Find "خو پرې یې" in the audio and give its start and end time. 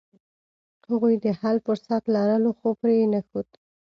2.59-3.07